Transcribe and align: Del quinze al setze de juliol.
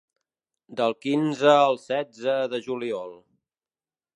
Del 0.79 0.95
quinze 1.07 1.51
al 1.65 1.77
setze 1.83 2.39
de 2.55 2.63
juliol. 2.69 3.17